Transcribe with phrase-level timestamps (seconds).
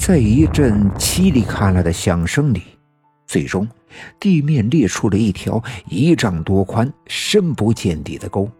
[0.00, 2.62] 在一阵噼里咔啦的响声里，
[3.26, 3.68] 最终
[4.18, 8.50] 地面裂出了一条一丈多宽、深不见底的沟。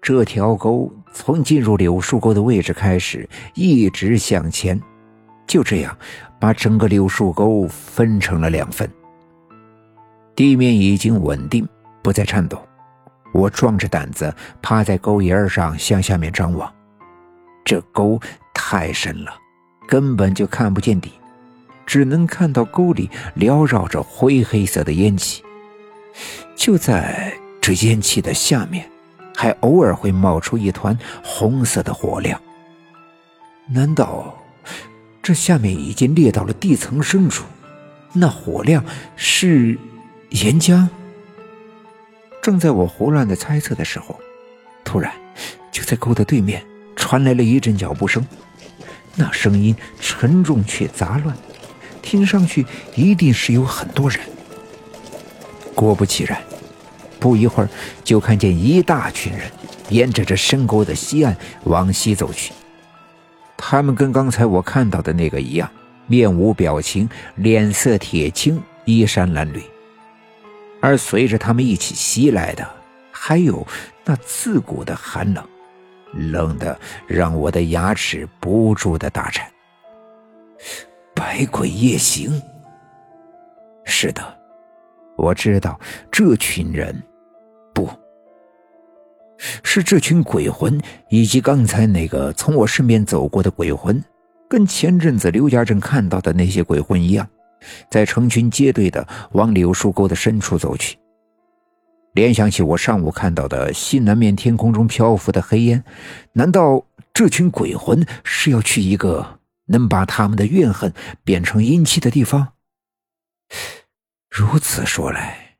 [0.00, 4.80] 这条沟从进入柳树沟的位置开始，一直向前，
[5.44, 5.98] 就这样
[6.38, 8.88] 把整个柳树沟分成了两份。
[10.36, 11.68] 地面已经稳定，
[12.00, 12.56] 不再颤抖。
[13.34, 14.32] 我壮着胆子
[14.62, 16.72] 趴在沟沿上向下面张望，
[17.64, 18.18] 这沟
[18.54, 19.32] 太深了，
[19.86, 21.12] 根本就看不见底，
[21.86, 25.42] 只能看到沟里缭绕着灰黑色的烟气。
[26.54, 28.88] 就在这烟气的下面，
[29.34, 32.40] 还偶尔会冒出一团红色的火亮。
[33.68, 34.36] 难道
[35.22, 37.44] 这下面已经裂到了地层深处？
[38.12, 38.84] 那火亮
[39.16, 39.78] 是
[40.30, 40.88] 岩浆？
[42.40, 44.18] 正在我胡乱的猜测的时候，
[44.84, 45.12] 突然，
[45.70, 48.24] 就在沟的对面传来了一阵脚步声。
[49.16, 51.36] 那声音沉重却杂乱，
[52.02, 54.20] 听上去一定是有很多人。
[55.74, 56.40] 果不其然，
[57.18, 57.68] 不一会儿
[58.04, 59.50] 就看见一大群人
[59.88, 62.52] 沿着这深沟的西岸往西走去。
[63.56, 65.70] 他们跟刚才我看到的那个一样，
[66.06, 69.62] 面无表情，脸色铁青，衣衫褴褛。
[70.80, 72.68] 而随着他们一起袭来的，
[73.10, 73.66] 还有
[74.04, 75.42] 那刺骨的寒冷，
[76.16, 79.46] 冷的让我的牙齿不住的打颤。
[81.14, 82.40] 百鬼夜行。
[83.84, 84.22] 是的，
[85.16, 85.78] 我知道
[86.10, 87.02] 这群人，
[87.72, 87.88] 不
[89.62, 94.02] 是这群鬼魂，以及刚才那个从我身边走过的鬼魂，
[94.48, 97.28] 跟前阵子刘家镇看到的那些鬼魂一样。
[97.90, 100.98] 在成群结队的往柳树沟的深处走去。
[102.16, 105.84] 联想起我上午看到的西南面天空中漂浮的黑烟，
[106.32, 112.54] 难道这群鬼魂是要去一个能把他们的怨恨变成阴气的地方？
[114.30, 115.58] 如此说来，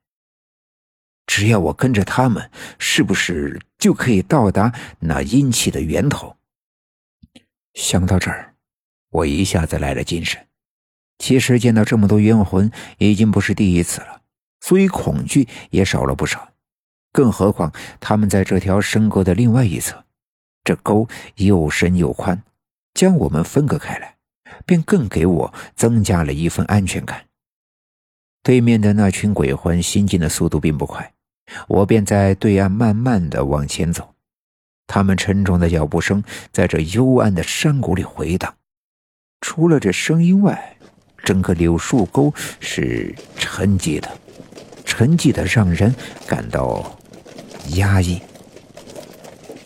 [1.27, 6.37] 只要我跟着他们，是不是就可以到达那阴气的源头？
[7.75, 8.55] 想到这儿，
[9.11, 10.47] 我一下子来了精神。
[11.19, 14.23] 其实见到这么多冤魂已经不是第一次了，
[14.61, 16.49] 所以恐惧也少了不少。
[17.17, 20.05] 更何况他们在这条深沟的另外一侧，
[20.63, 22.43] 这沟又深又宽，
[22.93, 24.17] 将我们分隔开来，
[24.67, 27.25] 便更给我增加了一份安全感。
[28.43, 31.11] 对面的那群鬼魂行进的速度并不快，
[31.69, 34.15] 我便在对岸慢慢的往前走。
[34.87, 36.23] 他们沉重的脚步声
[36.53, 38.55] 在这幽暗的山谷里回荡，
[39.41, 40.77] 除了这声音外。
[41.25, 44.09] 整个柳树沟是沉寂的，
[44.85, 45.93] 沉寂的让人
[46.25, 46.97] 感到
[47.75, 48.21] 压抑。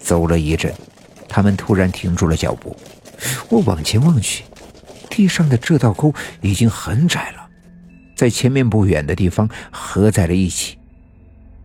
[0.01, 0.73] 走了一阵，
[1.29, 2.77] 他们突然停住了脚步。
[3.49, 4.45] 我往前望去，
[5.09, 7.49] 地上的这道沟已经很窄了，
[8.17, 10.79] 在前面不远的地方合在了一起。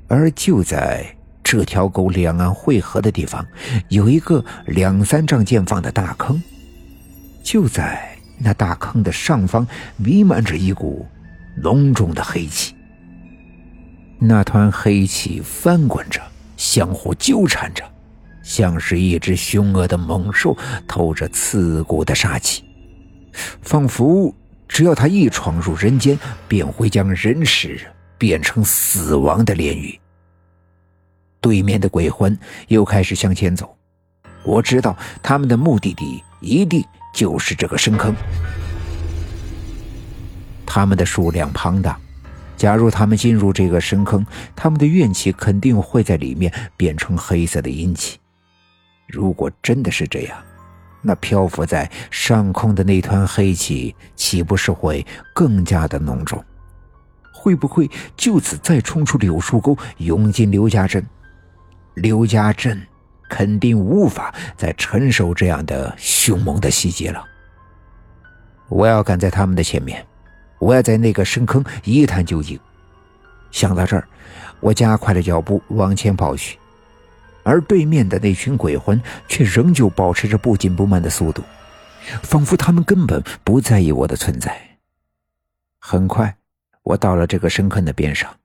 [0.08, 1.06] 而就在
[1.44, 3.46] 这条沟两岸汇合的地方，
[3.90, 6.42] 有一个两三丈见方的大坑。
[7.44, 8.12] 就在。
[8.38, 9.66] 那大坑的上方
[9.96, 11.08] 弥漫着一股
[11.56, 12.76] 浓重的黑气，
[14.20, 16.22] 那团黑气翻滚着，
[16.58, 17.84] 相互纠缠着，
[18.44, 22.64] 像是一只凶恶的猛兽，透着刺骨的杀气，
[23.62, 24.34] 仿佛
[24.68, 26.18] 只要他一闯入人间，
[26.48, 27.80] 便会将人世
[28.18, 30.00] 变成死亡的炼狱。
[31.42, 32.38] 对面的鬼魂
[32.70, 33.78] 又开始向前走，
[34.44, 36.84] 我知道他们的目的地一定。
[37.14, 38.14] 就是这个深坑，
[40.66, 41.98] 他们的数量庞大。
[42.56, 48.20] 假如他们进入这个深坑，他们的怨气肯定会在里面变成黑色的阴气。
[49.08, 50.38] 如果真的是这样，
[51.02, 56.44] 那漂浮在上空的那团黑气岂不是会更加的浓重？
[57.32, 61.06] 会不会就此再冲出柳树沟，涌进刘家镇？
[61.94, 62.82] 刘家镇。
[63.28, 67.26] 肯定无法再承受这样的凶猛的袭击了。
[68.70, 70.06] 我要赶在他们的前面，
[70.66, 72.60] 我要在那个深坑一探究竟。
[73.52, 74.08] 想到这儿，
[74.60, 76.58] 我加快了脚步往前跑去，
[77.44, 81.44] 而对面的那群鬼魂却仍旧保持着不紧不慢的速度，
[82.24, 84.60] 仿佛他们根本不在意我的存在。
[85.78, 86.36] 很快，
[86.82, 88.36] 我到了这个深坑的边上，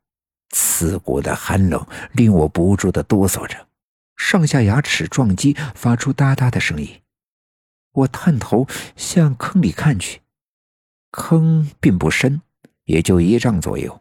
[0.51, 3.57] 刺骨的寒冷令我不住的哆嗦着。
[4.19, 7.01] 上下牙齿撞击，发出哒哒的声音。
[7.93, 10.21] 我探头向坑里看去，
[11.13, 12.41] 坑并不深，
[12.85, 14.01] 也就一丈左右。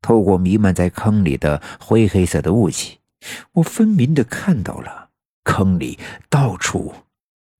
[0.00, 2.98] 透过弥漫在坑里的灰黑色的雾气，
[3.52, 5.10] 我分明的看到了
[5.44, 5.98] 坑里
[6.30, 6.94] 到处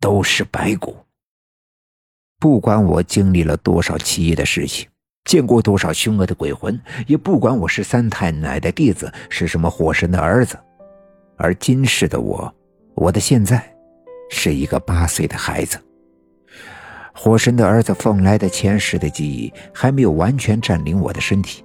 [0.01, 0.97] 都是白骨。
[2.39, 4.89] 不管我经历了多少奇异的事情，
[5.25, 10.57] 见过多少凶恶的鬼魂，也不管我是三太奶的弟子，是什么火神的儿子，
[11.37, 12.55] 而今世的我，
[12.95, 13.75] 我的现在，
[14.31, 15.77] 是一个八岁的孩子。
[17.21, 21.65] 火神的儿子凤来的前世的记忆还没有完全占领我的身体，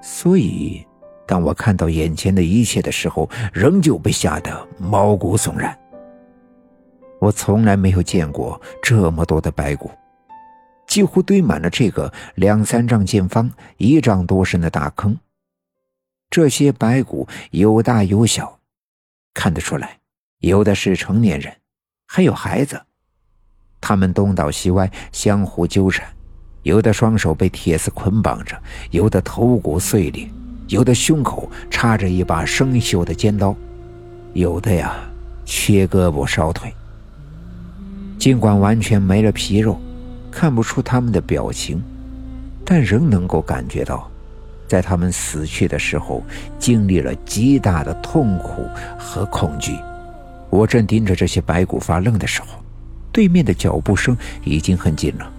[0.00, 0.86] 所以，
[1.26, 5.76] 当我看到眼前的一切的时候，仍旧被吓得毛骨悚然。
[7.18, 9.90] 我从来没有见过这么多的白骨，
[10.86, 15.18] 几乎堆满了这个两三丈见方、一丈多深的大坑。
[16.30, 18.60] 这些白骨有大有小，
[19.34, 19.98] 看得出来，
[20.38, 21.52] 有的是成年人，
[22.06, 22.80] 还有孩子。
[23.88, 26.04] 他们东倒西歪，相互纠缠，
[26.64, 28.60] 有的双手被铁丝捆绑着，
[28.90, 30.28] 有的头骨碎裂，
[30.66, 33.54] 有的胸口插着一把生锈的尖刀，
[34.32, 34.96] 有的呀，
[35.44, 36.74] 缺胳膊少腿。
[38.18, 39.80] 尽管完全没了皮肉，
[40.32, 41.80] 看不出他们的表情，
[42.64, 44.10] 但仍能够感觉到，
[44.66, 46.24] 在他们死去的时候，
[46.58, 48.66] 经历了极大的痛苦
[48.98, 49.76] 和恐惧。
[50.50, 52.48] 我正盯着这些白骨发愣的时候。
[53.16, 54.14] 对面的脚步声
[54.44, 55.32] 已经很近了，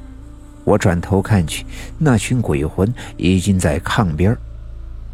[0.63, 1.63] 我转头看去，
[1.99, 4.35] 那群鬼魂已经在炕边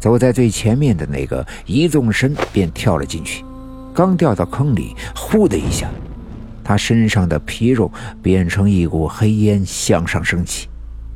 [0.00, 3.44] 走在最前面的那个一纵身便跳了进去，
[3.92, 5.90] 刚掉到坑里，呼的一下，
[6.64, 10.66] 他身上的皮肉变成一股黑烟向上升起，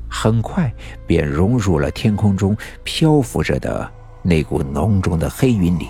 [0.06, 0.70] 很快
[1.06, 2.54] 便融入了天空中
[2.84, 3.90] 漂浮着的
[4.22, 5.88] 那股浓重的黑云里。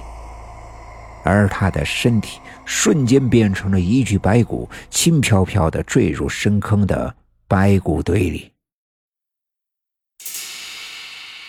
[1.29, 7.15] 而他的身体瞬间变成了一具白骨，轻飘飘的坠入深坑的
[7.47, 8.51] 白骨堆里。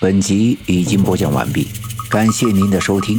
[0.01, 1.67] 本集已经播讲完毕，
[2.09, 3.17] 感谢您的收听。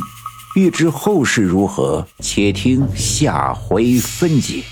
[0.55, 4.63] 欲知后事如何，且听下回分解。